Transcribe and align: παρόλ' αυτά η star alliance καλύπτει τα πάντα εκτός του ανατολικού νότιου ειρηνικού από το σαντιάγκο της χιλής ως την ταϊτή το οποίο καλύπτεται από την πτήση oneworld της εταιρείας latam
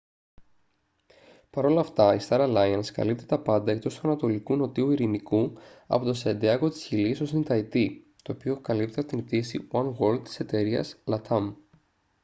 παρόλ' 1.49 1.77
αυτά 1.77 2.13
η 2.13 2.17
star 2.29 2.39
alliance 2.47 2.85
καλύπτει 2.93 3.25
τα 3.25 3.39
πάντα 3.41 3.71
εκτός 3.71 3.95
του 3.99 4.07
ανατολικού 4.07 4.55
νότιου 4.55 4.91
ειρηνικού 4.91 5.57
από 5.87 6.05
το 6.05 6.13
σαντιάγκο 6.13 6.69
της 6.69 6.83
χιλής 6.83 7.21
ως 7.21 7.29
την 7.31 7.43
ταϊτή 7.43 8.05
το 8.23 8.31
οποίο 8.31 8.59
καλύπτεται 8.59 8.99
από 8.99 9.09
την 9.09 9.25
πτήση 9.25 9.67
oneworld 9.71 10.23
της 10.23 10.39
εταιρείας 10.39 10.97
latam 11.05 11.53